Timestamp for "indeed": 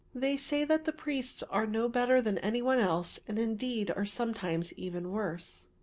3.37-3.91